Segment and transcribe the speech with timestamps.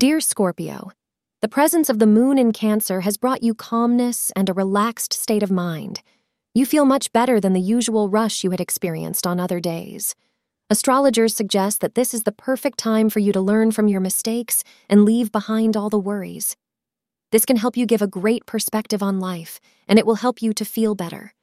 [0.00, 0.92] Dear Scorpio,
[1.42, 5.42] the presence of the moon in Cancer has brought you calmness and a relaxed state
[5.42, 6.00] of mind.
[6.54, 10.14] You feel much better than the usual rush you had experienced on other days.
[10.70, 14.64] Astrologers suggest that this is the perfect time for you to learn from your mistakes
[14.88, 16.56] and leave behind all the worries.
[17.30, 20.54] This can help you give a great perspective on life, and it will help you
[20.54, 21.34] to feel better.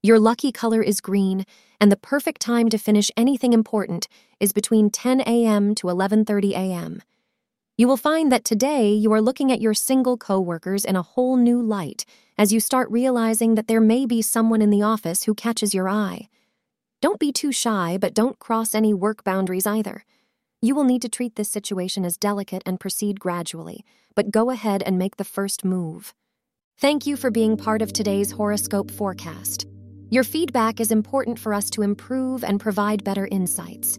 [0.00, 1.44] Your lucky color is green,
[1.80, 4.06] and the perfect time to finish anything important
[4.38, 5.74] is between 10 a.m.
[5.74, 7.02] to 11:30 a.m.
[7.80, 11.38] You will find that today you are looking at your single coworkers in a whole
[11.38, 12.04] new light
[12.36, 15.88] as you start realizing that there may be someone in the office who catches your
[15.88, 16.28] eye.
[17.00, 20.04] Don't be too shy, but don't cross any work boundaries either.
[20.60, 23.82] You will need to treat this situation as delicate and proceed gradually,
[24.14, 26.12] but go ahead and make the first move.
[26.76, 29.66] Thank you for being part of today's horoscope forecast.
[30.10, 33.98] Your feedback is important for us to improve and provide better insights.